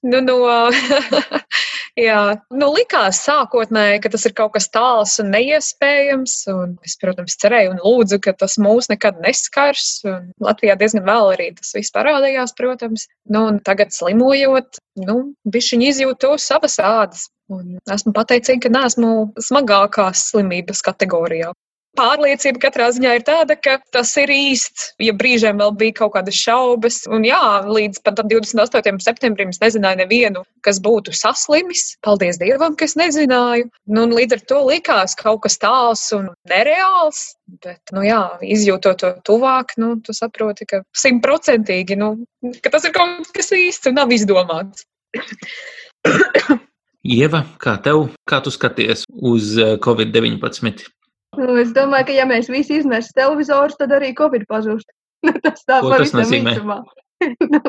[0.07, 0.37] Nu, no,
[2.09, 2.21] jā,
[2.55, 6.37] nu, likās sākotnēji, ka tas ir kaut kas tāls un neiespējams.
[6.53, 9.89] Un es, protams, cerēju un lūdzu, ka tas mūs nekad neskars.
[10.07, 13.09] Un Latvijā diezgan vēl arī tas viss parādījās, protams.
[13.33, 15.19] Nu, tagad slimojot, nu,
[15.51, 17.27] bišķiņi izjūtu savas ādas.
[17.51, 21.53] Un esmu pateicīga, ka neesmu smagākās slimības kategorijā
[21.97, 24.91] pārliecība katrā ziņā ir tāda, ka tas ir īsts.
[25.03, 29.01] Ja brīžiem vēl bija kaut kādas šaubas, un jā, līdz pat 28.
[29.05, 31.97] septembrim es nezināju nevienu, kas būtu saslimis.
[32.07, 33.71] Paldies Dievam, ka es nezināju.
[33.89, 37.25] Nu, līdz ar to likās kaut kas tāls un nereāls.
[37.63, 42.15] Bet, nu jā, izjūtot to tuvāk, nu, tu saproti, ka simtprocentīgi, nu,
[42.65, 44.87] ka tas ir kaut kas īsts un nav izdomāts.
[47.07, 50.89] Ieva, kā tev, kā tu skaties uz eh, Covid-19?
[51.37, 54.89] Nu, es domāju, ka ja mēs visi izmestu televizorus, tad arī Covid pazūst.
[55.45, 56.55] tas tā Ko nozīmē?
[56.57, 56.83] īsumā.
[57.53, 57.61] nu,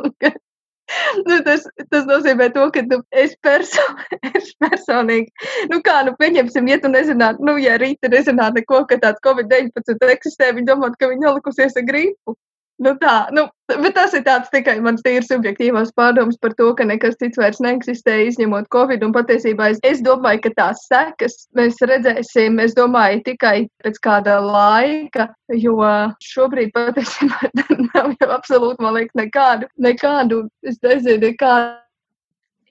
[1.28, 3.84] nu, tas, tas nozīmē to, ka nu, es, perso
[4.38, 9.00] es personīgi, nu kā, nu pieņemsim, ja tu nezinātu, nu, ja rīta nezinātu neko, ka
[9.04, 12.38] tāds Covid-19 eksistē, viņi domātu, ka viņi nolikusies ar gripu.
[12.78, 13.48] Nu tā, nu,
[13.82, 17.58] bet tas ir tāds tikai mans tīri subjektīvās pārdomas par to, ka nekas cits vairs
[17.64, 19.02] neeksistē, izņemot Covid.
[19.08, 24.38] Un patiesībā es, es domāju, ka tās sekas mēs redzēsim, es domāju, tikai pēc kāda
[24.46, 25.26] laika,
[25.58, 25.82] jo
[26.28, 27.50] šobrīd patiesībā
[27.90, 31.87] nav jau absolūti, man liekas, nekādu, nekādu, es nezinu, nekādu.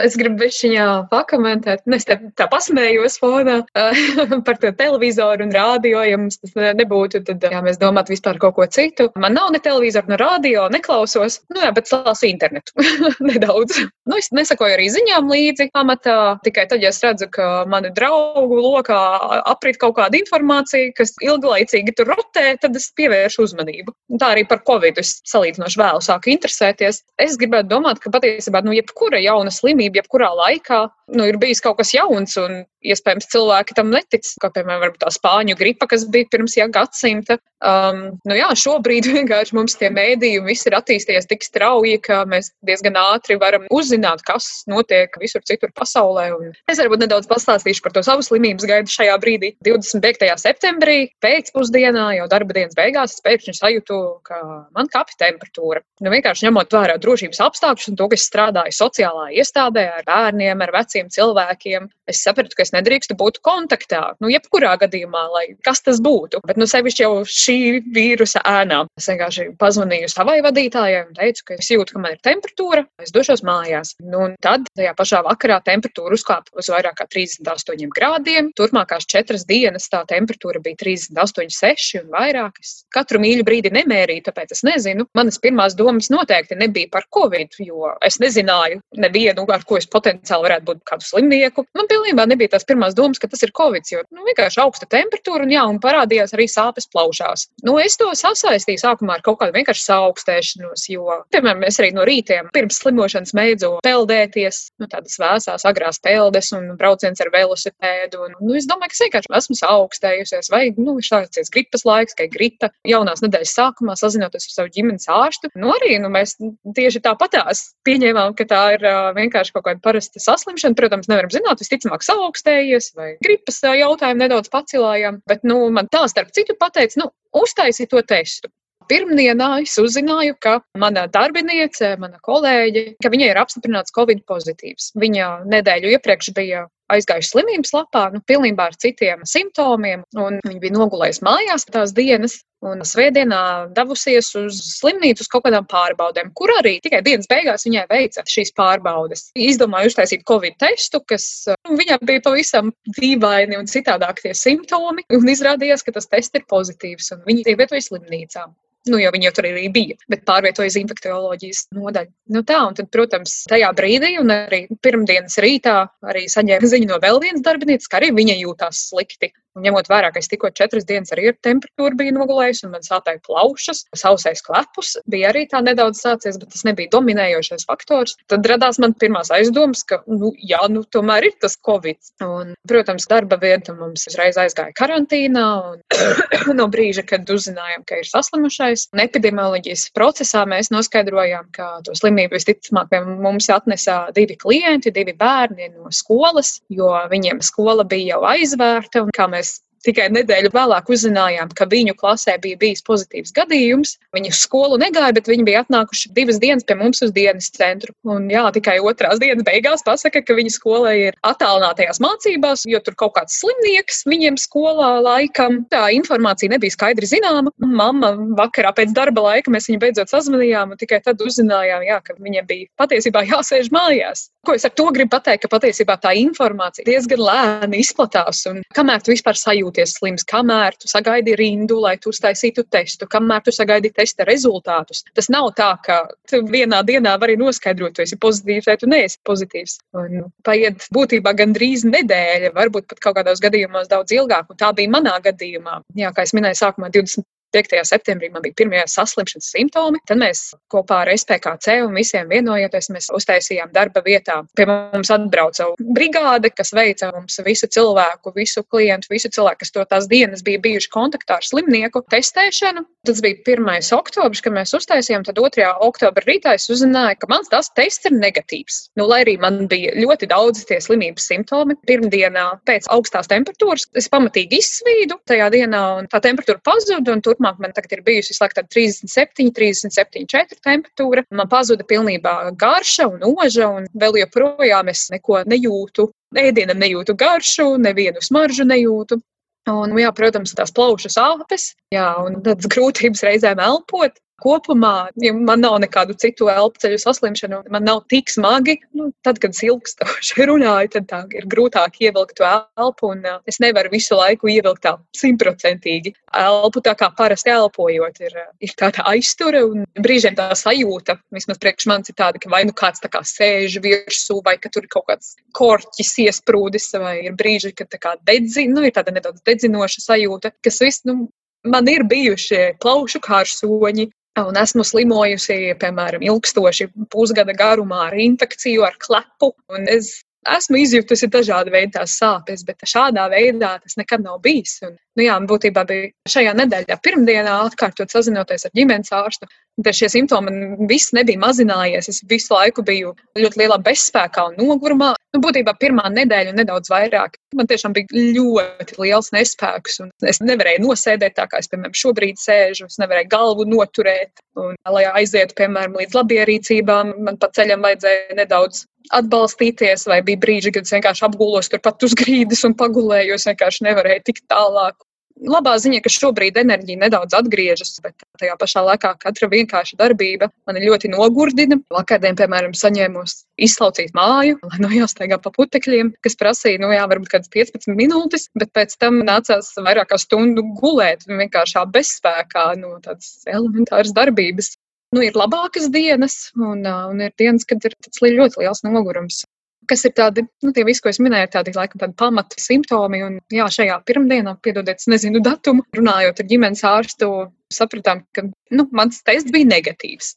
[0.03, 3.63] Es gribu viņā pakomentēt, nu, es te, tā pasmējos fonā
[4.47, 6.03] par to televizoru un rādio.
[6.05, 9.09] Ja mums tas ne- nebūtu, tad jā, mēs domātu vispār kaut ko citu.
[9.17, 11.41] Man nav ne televizoru, ne rādio, neklausos.
[11.49, 12.77] Nu, jā, bet lasu internetu
[13.31, 13.81] nedaudz.
[14.07, 16.19] Nu, es nesakoju arī ziņām līdzi amatā.
[16.45, 19.01] Tikai tad, ja es redzu, ka mani draugu lokā
[19.49, 23.97] aprit kaut kāda informācija, kas ilglaicīgi tur rotē, tad es pievēršu uzmanību.
[24.21, 27.01] Tā arī par covid es salīdzinoši vēlu sāku interesēties.
[27.23, 31.79] Es gribētu domāt, ka patiesībā nu, jebkura jauna slimība, jebkurā laikā, nu, ir bijis kaut
[31.79, 34.27] kas jauns, un iespējams cilvēki tam netic.
[34.43, 37.39] Kā piemēram, tā spāņu gripa, kas bija pirms jā, gadsimta.
[37.65, 42.53] Um, nu, jā, šobrīd vienkārši mums tie mēdīji viss ir attīstījies tik strauji, ka mēs
[42.67, 46.29] diezgan ātri varam uzzināt, kas notiek visur citur pasaulē.
[46.37, 49.55] Un es varbūt nedaudz pastāstīšu par to savu slimības gaidu šajā brīdī.
[49.67, 50.29] 25.
[50.43, 54.43] septembrī pēcpusdienā, jau darba dienas beigās, es pēkšņi sajūtu, ka
[54.77, 55.83] man kāpj temperatūra.
[56.05, 60.63] Nu, vienkārši ņemot vērā drošības apstākļus un to, ka es strādāju sociālā iestādē ar bērniem,
[60.65, 64.03] ar veciem cilvēkiem, es sapratu, ka es nedrīkstu būt kontaktā.
[64.23, 66.43] Nu, jebkurā gadījumā, lai kas tas būtu.
[66.47, 67.59] Bet, nu, sevišķi jau šī
[67.95, 68.85] vīrusa ēnā.
[68.99, 73.13] Es vienkārši pazvanīju savai vadītājai un teicu, ka es jūtu, ka man ir temperatūra, es
[73.15, 73.95] došos mājās.
[74.05, 78.53] Nu, un tad tajā pašā vakarā temperatūra uzkāpa uz vairāk kā 38 grādiem.
[78.57, 82.61] Turpmākās četras dienas tā temperatūra bija 38,6 un vairāk.
[82.63, 85.09] Es katru mīļu brīdi nemērīju, tāpēc es nezinu.
[85.17, 90.47] Manas pirmās domas noteikti nebija par covid, jo es nezināju nevienu, ar ko es potenciāli
[90.47, 91.67] varētu būt kādu slimnieku.
[91.77, 95.47] Man pilnībā nebija tās pirmās domas, ka tas ir covid, jo nu, vienkārši augsta temperatūra
[95.47, 97.49] un, jā, un parādījās arī sāpes plaušās.
[97.67, 102.07] Nu, es to sasaistīju sākumā ar kaut kādu vienkārši saaugstēšanos, jo, piemēram, es arī no
[102.09, 108.23] rītiem pirms slimošanas mēdzu peldēties, nu, tādas vēsās, agrās peldes un brauciens ar velosipēdu.
[108.27, 112.17] Un, nu, es domāju, ka es vienkārši esmu saaugstējusies, vai nu, ir tāds gripas laiks,
[112.17, 115.51] ka ir gripa jaunās nedēļas sākumā sazinoties ar savu ģimenes ārstu.
[115.59, 116.37] Nu, arī nu, mēs
[116.77, 120.77] tieši tāpatās pieņēmām, ka tā ir uh, vienkārši kaut kāda parasta saslimšana.
[120.79, 125.23] Protams, nevaram zināt, visticamāk, saaugstējies vai gripas jautājumu nedaudz pacilājām.
[125.31, 128.53] Bet nu, man tā starp citu pateica, nu, uztaisīt to testu.
[128.87, 134.93] Pirmdienā es uzzināju, ka mana darbiniece, mana kolēģe, ka viņai ir apstiprināts covid pozitīvs.
[135.03, 140.77] Viņa nedēļu iepriekš bija aizgājuši slimības lapā, nu, pilnībā ar citiem simptomiem, un viņa bija
[140.77, 142.41] nogulējusi mājās tās dienas.
[142.67, 143.39] Un svētdienā
[143.77, 148.55] devusies uz slimnīcu uz kaut kādām pārbaudēm, kur arī tikai dienas beigās viņai veica šīs
[148.57, 149.27] pārbaudes.
[149.37, 155.05] Izdomāja uztaisīt covid testu, kas nu, viņai bija pavisam dīvaini un citādāk tie simptomi.
[155.13, 158.49] Un izrādījās, ka tas tests ir pozitīvs, un viņi ievietoja slimnīcā.
[158.87, 162.11] Nu, jo viņi jau tur arī bija, bet pārvietoja uz infekcioloģijas nodaļu.
[162.35, 165.75] Nu, tā, un tad, protams, tajā brīdī, un arī pirmdienas rītā,
[166.07, 169.33] arī saņēma ziņu no vēl vienas darbinieces, ka arī viņa jūtās slikti.
[169.57, 172.85] Un ņemot vērā, ka es tikko četras dienas arī ar temperatūru biju nogulējusi, un man
[172.85, 178.17] sāpēja plaušas, sausais klepus bija arī tā nedaudz sācies, bet tas nebija dominējošais faktors.
[178.29, 181.97] Tad radās man pirmās aizdomas, ka, nu, jā, nu, tomēr ir tas covid.
[182.27, 185.81] Un, protams, darba vieta mums uzreiz aizgāja karantīnā, un
[186.61, 192.37] no brīža, kad uzzinājām, ka ir saslimušais, un epidemioloģijas procesā mēs noskaidrojām, ka to slimību
[192.37, 192.93] visticamāk
[193.25, 199.15] mums atnesā divi klienti, divi bērni no skolas, jo viņiem skola bija jau aizvērta, un
[199.17, 199.46] kā mēs
[199.87, 203.95] Tikai nedēļu vēlāk uzzinājām, ka viņu klasē bija bijis pozitīvs gadījums.
[204.17, 207.95] Viņi uz skolu negāja, bet viņi bija atnākuši divas dienas pie mums uz dienas centru.
[208.09, 212.97] Un, jā, tikai otrās dienas beigās pasaka, ka viņa skolē ir attālinātajās mācībās, jo tur
[212.99, 215.63] kaut kāds slimnieks viņiem skolā laikam.
[215.71, 217.55] Tā informācija nebija skaidri zināma.
[217.63, 222.19] Mama vakarā pēc darba laika mēs viņu beidzot sazvanījām, un tikai tad uzzinājām, jā, ka
[222.19, 224.27] viņiem bija patiesībā jāsēž mājās.
[224.47, 229.03] Ko es ar to gribu pateikt, ka patiesībā tā informācija diezgan lēni izplatās, un kamēr
[229.03, 233.53] tu vispār sajūti jūties slims, kamēr tu sagaidi rindu, lai tu uztaisītu testu, kamēr tu
[233.53, 235.05] sagaidi testa rezultātus.
[235.15, 239.19] Tas nav tā, ka tu vienā dienā vari noskaidrot, tu esi pozitīvs vai tu neesi
[239.25, 239.79] pozitīvs.
[239.97, 244.93] Un paiet būtībā gandrīz nedēļa, varbūt pat kaut kādos gadījumos daudz ilgāk, un tā bija
[244.93, 245.83] manā gadījumā.
[245.97, 247.81] Jā, kā es minēju, sākumā 20 5.
[247.89, 250.01] septembrī man bija pirmie saslimšanas simptomi.
[250.09, 254.43] Tad mēs kopā ar SPKC un visiem vienojoties, mēs uztaisījām darba vietā.
[254.59, 259.85] Pie mums atbrauca brigāde, kas veica mums visu cilvēku, visu klientu, visu cilvēku, kas to
[259.89, 262.85] tās dienas bija bijuši kontaktā ar slimnieku testēšanu.
[263.07, 263.71] Tas bija 1.
[263.97, 265.25] oktobris, kad mēs uztaisījām.
[265.27, 265.67] Tad 2.
[265.87, 268.81] oktobra rītā es uzzināju, ka mans tas tests ir negatīvs.
[268.99, 274.11] Nu, lai arī man bija ļoti daudz tie slimības simptomi, pirmdienā pēc augstās temperatūras es
[274.13, 277.15] pamatīgi izsvīdu tajā dienā, un tā temperatūra pazuda.
[277.27, 281.25] Turpmāk turpmāk man tagad ir bijusi visu laiku 37, 37, 4 temperatūra.
[281.31, 286.11] Man pazuda pilnībā garša un oža, un vēl joprojām es neko nejūtu.
[286.37, 289.21] Ēdienam nejūtu garšu, nevienu smaržu nejūtu.
[289.67, 294.15] Un, jā, protams, tās plaušu sāpes, jā, un tādas grūtības reizēm elpot.
[294.37, 298.75] Kopumā, ja man nav nekādu citu elpoceļu saslimšanu, man nav tik smagi.
[298.93, 303.95] Nu, tad, kad es ilgstoši runāju, tad tā ir grūtāk ievilkt elpu, un es nevaru
[303.95, 306.13] visu laiku ievilkt tā simtprocentīgi.
[306.37, 311.89] Elpu tā kā parasti elpojot, ir, ir tāda aiztura, un brīžiem tā sajūta, vismaz priekš
[311.89, 314.93] manis, ir tāda, ka vai nu kāds tā kā sēž virsū, vai ka tur ir
[314.93, 319.41] kaut kāds korķis iesprūdis, vai ir brīži, kad tā kā dedzina, nu, ir tāda nedaudz
[319.49, 321.31] dedzinoša sajūta, kas viss, nu,
[321.65, 328.99] man ir bijuši plaušu kārsoņi, Un esmu slimojusi, piemēram, ilgstoši pusgada garumā ar infekciju, ar
[329.01, 329.55] klepu.
[329.89, 330.11] Es
[330.57, 334.77] esmu izjutusi dažādu veidu tās sāpes, bet šādā veidā tas nekad nav bijis.
[334.85, 339.49] Un Nu, jā, būtībā bija šajā nedēļā, pirmdienā, atkārtot sazinoties ar ģimenes ārstu.
[339.85, 342.09] Tad šie simptomi viss nebija mazinājies.
[342.13, 345.15] Es visu laiku biju ļoti lielā bezspēkā un nogurumā.
[345.33, 347.37] Nu, būtībā pirmā nedēļa un nedaudz vairāk.
[347.57, 350.01] Man tiešām bija ļoti liels nespēks.
[350.33, 352.89] Es nevarēju nosēdēt tā, kā es, piemēram, šobrīd sēžu.
[352.89, 354.45] Es nevarēju galvu noturēt.
[354.57, 360.73] Un, lai aizietu, piemēram, līdz labierīcībām, man pa ceļam vajadzēja nedaudz atbalstīties, vai bija brīži,
[360.75, 365.06] kad es vienkārši apgulos turpat uz grīdas un pagulēju, es vienkārši nevarēju tikt tālāk.
[365.37, 370.85] Labā ziņa, ka šobrīd enerģija nedaudz atgriežas, bet tajā pašā laikā katra vienkārša darbība mani
[370.87, 371.77] ļoti nogurdina.
[371.93, 373.35] Vakardien, piemēram, saņēmos
[373.67, 378.49] izslaucīt māju, lai no jāsteigā pa putekļiem, kas prasīja, nu jā, varbūt kādas 15 minūtes,
[378.57, 384.73] bet pēc tam nācās vairāk kā stundu gulēt vienkāršā bezspēkā no nu, tādas elementāras darbības.
[385.13, 387.95] Nu, ir labākas dienas, un, un ir dienas, kad ir
[388.41, 389.45] ļoti liels nogurums
[389.89, 393.23] kas ir tādi, nu, tie visi, ko es minēju, tādi laikam tādi pamata simptomi.
[393.27, 397.31] Un, jā, šajā pirmdienā, piedodiet, es nezinu datumu, runājot ar ģimenes ārstu,
[397.73, 400.35] sapratām, ka nu, mans tests bija negatīvs.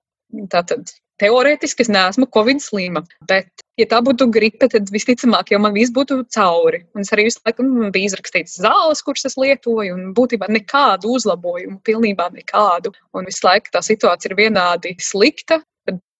[0.54, 5.76] Tātad teorētiski es neesmu covid slima, bet, ja tā būtu gripe, tad visticamāk jau man
[5.76, 6.84] viss būtu cauri.
[6.96, 11.16] Un es arī visu laiku nu, biju izrakstīts zāles, kuras es lietoju, un būtībā nekādu
[11.18, 12.94] uzlabojumu, pilnībā nekādu.
[13.18, 15.60] Un visu laiku tā situācija ir vienādi slikta,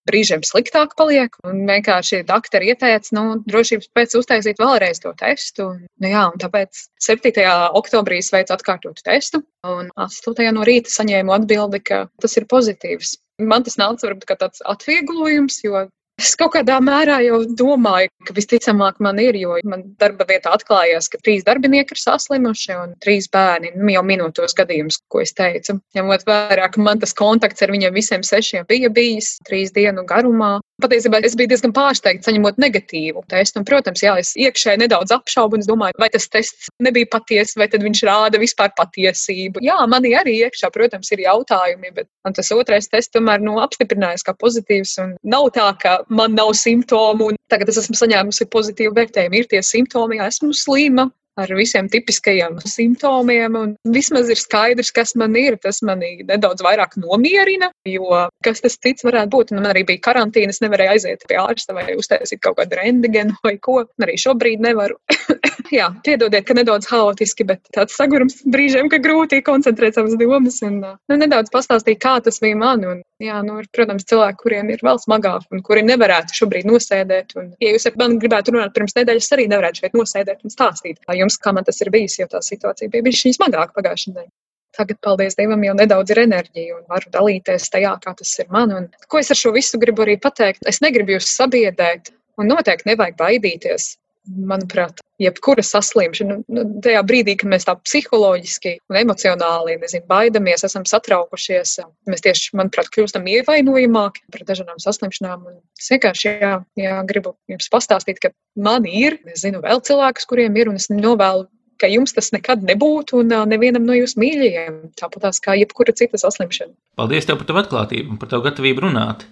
[0.10, 1.38] brīžiem sliktāk paliek.
[1.48, 5.69] Un vienkārši doktori ieteica, nu, drošības pēc uztaisīt vēlreiz to testu.
[6.02, 7.45] Nu, jā, un tāpēc 7.
[7.80, 10.50] oktobrī es veicu atkārtotu testu, un 8.
[10.56, 13.17] no rīta saņēmu atbildi, ka tas ir pozitīvs.
[13.39, 15.86] Man tas nāca varbūt kā tāds atvieglojums, jo
[16.19, 21.08] Es kaut kādā mērā jau domāju, ka visticamāk man ir, jo man darba vietā atklājās,
[21.12, 23.71] ka trīs darbinieki ir saslimuši un trīs bērni.
[23.77, 25.77] Nu, jau minūtos gadījumus, ko es teicu.
[25.95, 30.58] Ņemot vērā, ka man tas kontakts ar viņiem visiem sešiem bija bijis trīs dienu garumā.
[30.84, 33.60] Patiesībā es biju diezgan pārsteigts, saņemot negatīvu testu.
[33.62, 37.69] Un, protams, jā, es iekšēji nedaudz apšaubu un domāju, vai tas tests nebija patiesa, vai
[37.71, 39.63] viņš rāda vispār patiesību.
[39.63, 44.23] Jā, manī arī iekšā, protams, ir jautājumi, bet man tas otrais tests tomēr nu, apstiprinājās
[44.27, 44.95] kā pozitīvs.
[45.27, 49.41] Nav tā, ka man nav simptomu, un tagad es esmu saņēmusi pozitīvu vērtējumu.
[49.41, 53.58] Ir tie simptomi, ja esmu slima, ar visiem tipiskajiem simptomiem.
[53.93, 55.58] Vismaz ir skaidrs, kas man ir.
[55.63, 59.54] Tas manī nedaudz vairāk nomierina, jo kas tas cits varētu būt.
[59.54, 63.38] Un man arī bija karantīna, es nevarēju aiziet pie ārsta vai uztaisīt kaut kādu rendigenu
[63.45, 63.82] vai ko.
[64.04, 65.00] Arī šobrīd nevaru.
[65.78, 70.82] Jā, piedodiet, ka nedaudz haotiski, bet tāds sagurums brīžiem, ka grūti koncentrēt savas domas un
[70.82, 72.86] nu, nedaudz pastāstīt, kā tas bija man.
[72.89, 77.36] Un, jā, nu, ir, protams, cilvēki, kuriem ir vēl smagāk un kuri nevarētu šobrīd nosēdēt.
[77.39, 81.01] Un, ja jūs ar mani gribētu runāt pirms nedēļas, arī nevarētu šeit nosēdēt un stāstīt.
[81.21, 84.32] Jums kā man tas ir bijis, jo tā situācija bija bijusi smagāka pagājušajā nedēļā.
[84.77, 88.71] Tagad, paldies Dievam, jau nedaudz ir enerģija un varu dalīties tajā, kā tas ir man.
[88.77, 90.62] Un, ko es ar šo visu gribu arī pateikt?
[90.69, 93.95] Es negribu jūs sabiedēt, un noteikti nevajag baidīties.
[94.30, 100.86] Manuprāt, jebkura saslimšana, nu, tajā brīdī, kad mēs tā psiholoģiski un emocionāli nezinu, baidamies, esam
[100.89, 105.48] satraukušies, mēs tieši, manuprāt, kļūstam ievainojamāki par dažādām saslimšanām.
[105.50, 110.30] Un es vienkārši jā, jā, gribu jums pastāstīt, ka man ir, es zinu, vēl cilvēkus,
[110.30, 111.48] kuriem ir, un es novēlu
[111.88, 116.74] jums tas nekad nebūtu un nevienam no jūsu mīļajiem, tāpat kā jebkura cita saslimšana.
[117.00, 119.24] Paldies tev par tavu atklātību un par tavu gatavību runāt.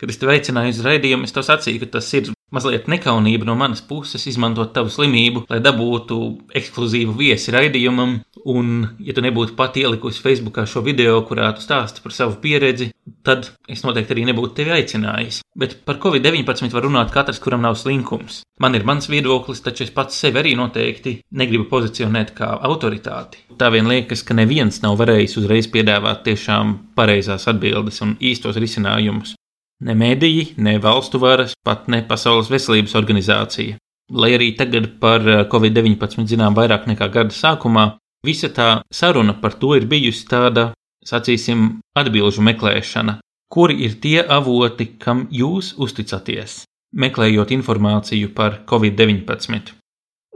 [0.00, 3.54] Kad es tevi aicināju uz raidījumu, es tev sacīju, ka tas ir mazliet nekaunība no
[3.58, 6.18] manas puses izmantot tavu slimību, lai dabūtu
[6.60, 8.20] ekskluzīvu viesi raidījumam.
[8.50, 12.90] Un, ja tu nebūtu pat ielikusi Facebookā šo video, kurā tu stāsti par savu pieredzi,
[13.24, 15.40] tad es noteikti arī nebūtu tevi aicinājis.
[15.56, 18.42] Bet par Covid-19 var runāt katrs, kuram nav slinkums.
[18.60, 23.40] Man ir mans viedoklis, taču es pats sevi arī noteikti negribu pozicionēt kā autoritāti.
[23.58, 29.38] Tā vien liekas, ka neviens nav varējis uzreiz piedāvāt tiešām pareizās atbildes un īstos risinājumus.
[29.84, 33.76] Ne mediji, ne valstu varas, pat ne Pasaules veselības organizācija.
[34.16, 37.84] Lai arī tagad par eh, Covid-19 zinām vairāk nekā gada sākumā,
[38.24, 40.70] visa tā saruna par to ir bijusi tāda,
[41.04, 41.66] sacīsim,
[42.00, 43.18] atbilžu meklēšana.
[43.52, 46.62] Kuri ir tie avoti, kam jūs uzticaties,
[46.96, 49.74] meklējot informāciju par Covid-19?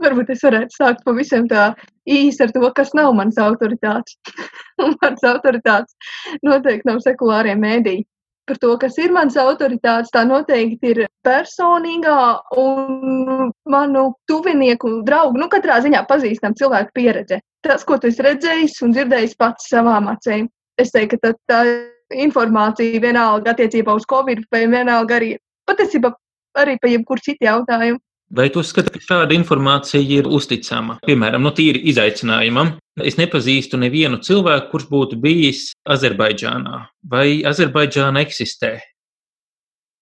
[0.05, 1.71] Varbūt es varētu sākt pavisam tā
[2.05, 4.13] īsi ar to, kas nav mans autoritāts.
[5.01, 5.97] mans autoritāts
[6.45, 8.05] noteikti nav sekulārie mēdīji
[8.49, 12.17] par to, kas ir mans autoritāts, tā noteikti ir personīgā
[12.57, 17.39] un manu tuvinieku draugu, nu, katrā ziņā pazīstam cilvēku pieredze.
[17.65, 20.49] Tas, ko tu esi redzējis un dzirdējis pats savām acīm.
[20.79, 25.35] Es teiktu, ka tā, tā informācija vienalga attiecībā uz Covid vai vienalga arī
[25.69, 26.13] patiesībā
[26.57, 28.01] arī par jebkuru citu jautājumu.
[28.29, 30.99] Vai tu uzskati, ka šāda informācija ir uzticama?
[31.07, 32.75] Piemēram, no tīri izaicinājumam.
[33.01, 36.83] Es nepazīstu nevienu cilvēku, kurš būtu bijis Azerbaidžānā.
[37.09, 38.75] Vai Azerbaidžāna eksistē?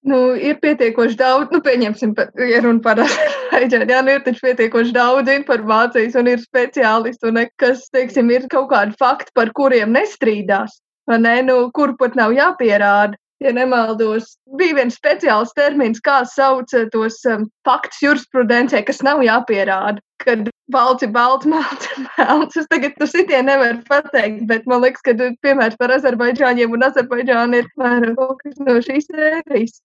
[0.08, 2.14] Nu, ir pietiekoši daudz, nu, pieņemsim,
[2.52, 7.40] ja runa par Azerbaidžānu, jā, nu, ir taču pietiekoši daudz informācijas un ir speciālisti, un
[7.64, 10.82] kas, teiksim, ir kaut kādi fakti, par kuriem nestrīdās,
[11.16, 16.88] ne, nu, kur pat nav jāpierāda ja nemaldos, bija viens speciāls termins, kā sauc eh,
[16.94, 20.02] tos um, faktus jurisprudencē, kas nav jāpierāda.
[20.24, 22.58] Kad balts ir balts, melns ir melns.
[22.58, 25.14] Es tagad to sitienu nevaru pateikt, bet man liekas, ka
[25.46, 29.78] piemērs par Azerbaidžāņiem un Azerbaidžānu ir vairāk kaut kas no šīs sērijas.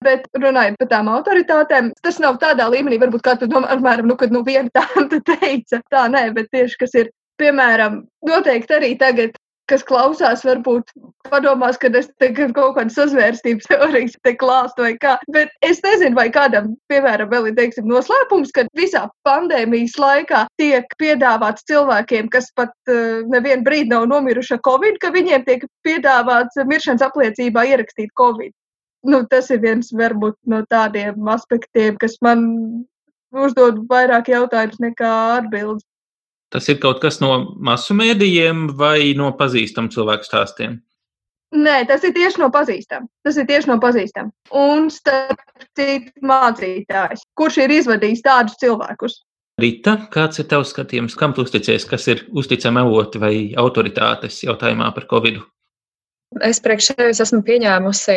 [0.00, 4.16] Bet runājot par tām autoritātēm, tas nav tādā līmenī, varbūt kā tu domā, apmēram, nu,
[4.18, 5.82] kad nu, viena tāda teica.
[5.92, 9.36] Tā nē, bet tieši kas ir, piemēram, noteikti arī tagad
[9.70, 10.90] kas klausās, varbūt
[11.30, 15.16] padomās, ka es kaut kādas sazvērstības teorijas te klāstu vai kā.
[15.34, 20.90] Bet es nezinu, vai kādam, piemēram, vēl ir, teiksim, noslēpums, ka visā pandēmijas laikā tiek
[21.00, 26.58] piedāvāts cilvēkiem, kas pat uh, nevienu brīdi nav nomiruši ar covid, ka viņiem tiek piedāvāts
[26.66, 28.54] miršanas apliecībā ierakstīt covid.
[29.06, 32.42] Nu, tas ir viens varbūt no tādiem aspektiem, kas man
[33.32, 35.86] uzdod vairāk jautājumus nekā atbildes.
[36.50, 40.80] Tas ir kaut kas no masu mēdījiem vai no pazīstamu cilvēku stāstiem?
[41.50, 43.08] Nē, tas ir tieši no pazīstama.
[43.26, 44.30] Tas ir tieši no pazīstama.
[44.54, 45.40] Un starp
[45.78, 49.18] citu mācītājs, kurš ir izvadījis tādus cilvēkus.
[49.60, 54.92] Rita, kāds ir tavs skatījums, kam tu uzticies, kas ir uzticami avoti vai autoritātes jautājumā
[54.94, 55.40] par Covid?
[55.42, 55.46] -u?
[56.46, 58.14] Es priekš sevis esmu pieņēmusi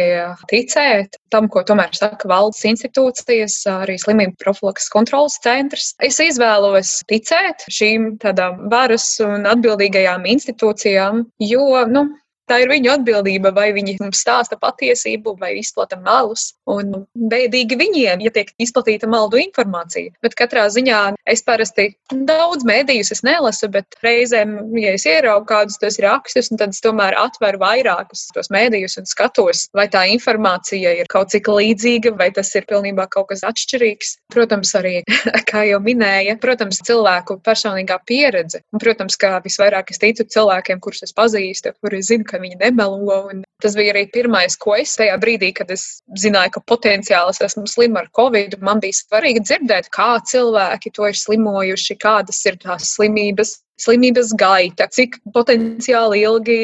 [0.52, 5.96] ticēt tam, ko tomēr saka valdes institūcijas, arī slimību profilaks kontrolas centrs.
[5.98, 12.06] Es izvēlos ticēt šīm tādām varas un atbildīgajām institūcijām, jo, nu,
[12.54, 16.52] tā ir viņu atbildība, vai viņi stāsta patiesību vai izplata melus.
[16.70, 20.14] Un bēdīgi viņiem, ja tiek izplatīta maldu informācija.
[20.24, 26.00] Bet katrā ziņā es parasti daudz mēdījus nelasu, bet reizēm, ja es ieraugu kādus tos
[26.04, 31.34] rakstus, tad es tomēr atveru vairākus tos mēdījus un skatos, vai tā informācija ir kaut
[31.34, 34.18] cik līdzīga, vai tas ir pilnībā kaut kas atšķirīgs.
[34.34, 34.96] Protams, arī,
[35.52, 38.64] kā jau minēja, protams, cilvēku personīgā pieredze.
[38.74, 43.20] Un, protams, kā visvairāk es ticu cilvēkiem, kurus es pazīstu, kuri zinu, ka viņi nemelo.
[43.64, 47.66] Tas bija arī pirmais, ko es tajā brīdī, kad es zināju, ka potenciāli es esmu
[47.72, 48.58] slima ar covid.
[48.66, 54.90] Man bija svarīgi dzirdēt, kā cilvēki to ir slimojuši, kādas ir tās slimības, slimības gaita,
[54.92, 56.62] cik potenciāli ilgi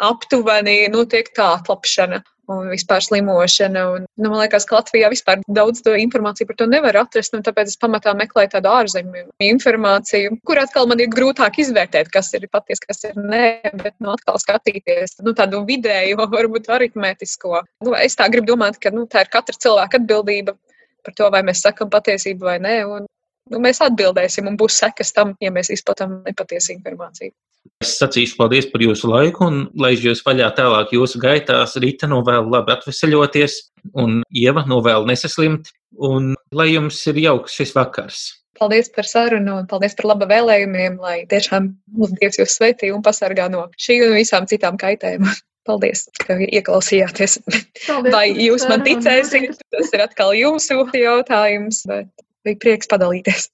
[0.00, 3.84] aptuveni notiek tā atlapšana un vispār slimošana.
[3.94, 7.44] Un, nu, man liekas, ka Latvijā vispār daudz to informāciju par to nevar atrast, un
[7.46, 12.48] tāpēc es pamatā meklēju tādu ārzemju informāciju, kur atkal man ir grūtāk izvērtēt, kas ir
[12.52, 13.44] patiesi, kas ir nē,
[13.82, 17.62] bet nu, atkal skatīties nu, tādu vidēju, varbūt aritmētisko.
[17.86, 20.56] Nu, es tā gribu domāt, ka nu, tā ir katra cilvēka atbildība
[21.04, 22.76] par to, vai mēs sakam patiesību vai nē.
[22.88, 23.06] Un,
[23.52, 27.32] nu, mēs atbildēsim, un būs sekas tam, ja mēs izplatām nepatiesu informāciju.
[27.80, 31.78] Es sacīšu paldies par jūsu laiku un laižu jūs vaļā tālāk jūsu gaitās.
[31.80, 33.56] Rīta novēlu labi atvesaļoties
[34.00, 38.20] un Ieva novēlu nesaslimt un lai jums ir jauks šis vakars.
[38.60, 43.04] Paldies par sarunu un paldies par laba vēlējumiem, lai tiešām mūsu Dievs jūs sveitī un
[43.04, 45.24] pasargā no šī un visām citām kaitēm.
[45.68, 47.38] Paldies, ka ieklausījāties.
[47.86, 49.60] Paldies Vai jūs man ticēsiet?
[49.72, 52.08] Tas ir atkal jūsu jautājums, bet
[52.44, 53.50] bija prieks padalīties.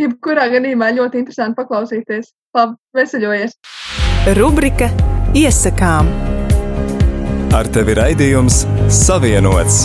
[0.00, 2.32] Jebkurā gadījumā ļoti interesanti paklausīties.
[2.50, 3.52] Labi, veseļojies!
[4.34, 4.88] Rubrika
[5.38, 6.08] Iesakām.
[7.54, 9.84] Ar tevi raidījums Savienots.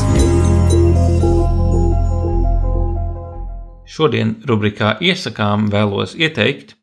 [3.85, 6.73] Šodien rubrikā Iesakām vēlos ieteikt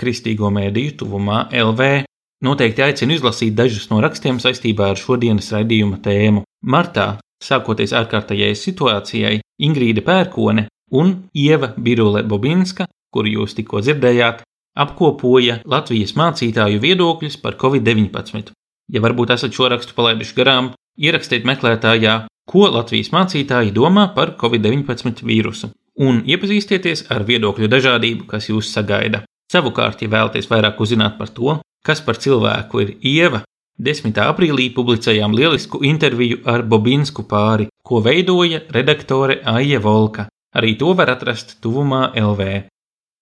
[0.00, 1.92] Kristīgo mēdīju tuvumā LV.
[2.40, 6.46] Noteikti aicinu izlasīt dažus no rakstiem saistībā ar šodienas raidījuma tēmu.
[6.64, 7.10] Martā,
[7.44, 14.46] sākoties ārkārtējai situācijai, Ingrīda Pērkone un Ieva Birule Bobinska, kuru jūs tikko dzirdējāt,
[14.84, 18.52] apkopoja Latvijas mācītāju viedokļus par Covid-19.
[18.90, 22.16] Ja varbūt esat šo rakstu palaiduši garām, ierakstiet meklētājā,
[22.50, 25.70] ko Latvijas mācītāji domā par Covid-19 vīrusu,
[26.00, 29.22] un iepazīstieties ar viedokļu dažādību, kas jūs sagaida.
[29.50, 33.44] Savukārt, ja vēlaties vairāk uzzināt par to, kas par cilvēku ir Ieva,
[33.80, 34.12] 10.
[34.28, 40.26] aprīlī publicējām lielisku interviju ar Bobinsku pāri, ko veidoja redaktore Aija Volka.
[40.54, 42.48] Arī to var atrast tuvumā LV.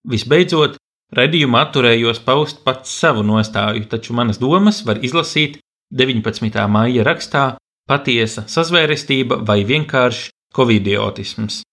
[0.09, 0.75] Visbeidzot,
[1.15, 5.57] Redījumā atturējos paust pats savu nostāju, taču manas domas var izlasīt
[5.89, 6.59] 19.
[6.69, 7.45] maija rakstā
[7.89, 11.63] Patiesa sazvērestība vai vienkārši covidiotisms.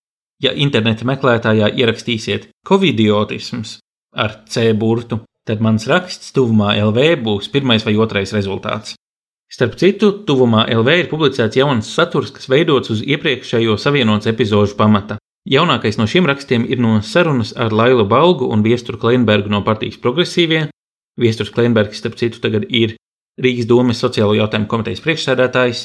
[0.41, 3.76] Ja interneta meklētājā ierakstīsiet covidiotisms
[4.16, 8.97] ar C burtu, tad mans raksts tuvumā LV būs pirmais vai otrais rezultāts.
[9.53, 15.20] Starp citu, tuvumā LV ir publicēts jauns saturs, kas veidots uz iepriekšējo savienots epizožu pamata.
[15.47, 20.01] Jaunākais no šiem rakstiem ir no sarunas ar Lailu Balgu un Viesturu Kleinbergu no partijas
[20.03, 20.64] progresīvie.
[21.16, 22.97] Viesturs Kleinbergs, starp citu, tagad ir
[23.38, 25.84] Rīgas domes sociālo jautājumu komitejas priekšsēdētājs,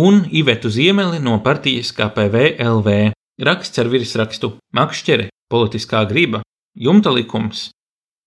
[0.00, 3.12] un Ivetu Ziemeli no partijas KPV LV.
[3.44, 6.40] Raksts ar virsrakstu Makšķere, politiskā griba,
[6.72, 7.68] jumta likums,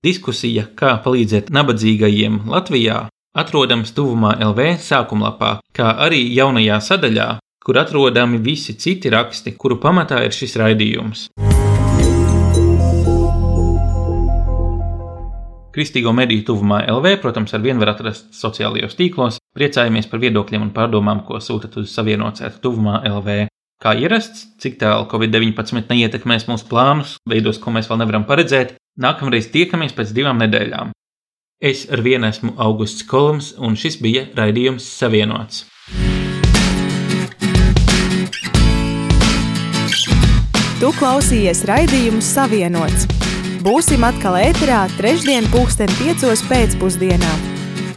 [0.06, 7.30] diskusija, kā palīdzēt nabadzīgajiem Latvijā, atrodams tuvumā LV sākumlapā, kā arī jaunajā sadaļā
[7.68, 11.26] kur atrodami visi citi raksti, kuru pamatā ir šis raidījums.
[15.76, 19.42] Kristīgo mediju tuvumā LV, protams, ar vienu var atrast sociālajos tīklos.
[19.52, 23.38] Priecājamies par viedokļiem un pārdomām, ko sūtat uz savienocētu tuvumā LV.
[23.84, 29.52] Kā ierasts, cik tālu Covid-19 neietekmēs mūsu plānus, veidos, ko mēs vēl nevaram paredzēt, nākamreiz
[29.52, 30.96] tiekamies pēc divām nedēļām.
[31.60, 35.66] Es ar vienu esmu Augusts Kolums, un šis bija raidījums Savienots.
[40.78, 43.08] Tu klausījies raidījumu Savienots.
[43.66, 47.32] Būsim atkal ēterā trešdien, pulksten piecos pēcpusdienā.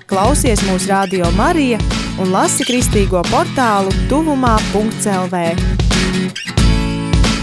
[0.09, 1.77] Klausies mūsu radio Marija
[2.17, 5.45] un lasi kristīgo portālu tuvumā.lv.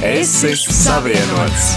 [0.10, 1.70] Esi savienots!